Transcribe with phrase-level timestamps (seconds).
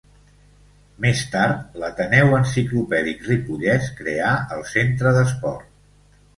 [1.05, 5.73] Més tard l'Ateneu Enciclopèdic Ripollès creà el Centre d'Esport.